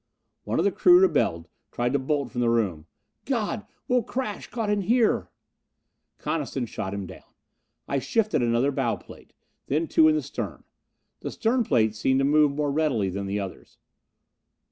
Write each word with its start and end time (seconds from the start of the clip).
One 0.45 0.57
of 0.57 0.65
the 0.65 0.71
crew 0.71 0.99
rebelled, 0.99 1.47
tried 1.71 1.93
to 1.93 1.99
bolt 1.99 2.31
from 2.31 2.41
the 2.41 2.49
room. 2.49 2.87
"God, 3.25 3.67
we'll 3.87 4.01
crash, 4.01 4.47
caught 4.49 4.71
in 4.71 4.81
here!" 4.81 5.29
Coniston 6.17 6.65
shot 6.65 6.91
him 6.91 7.05
down. 7.05 7.21
I 7.87 7.99
shifted 7.99 8.41
another 8.41 8.71
bow 8.71 8.95
plate. 8.97 9.31
Then 9.67 9.87
two 9.87 10.07
in 10.07 10.15
the 10.15 10.23
stern. 10.23 10.63
The 11.19 11.29
stern 11.29 11.63
plates 11.65 11.99
seemed 11.99 12.17
to 12.19 12.25
move 12.25 12.51
more 12.55 12.71
readily 12.71 13.09
than 13.09 13.27
the 13.27 13.39
others. 13.39 13.77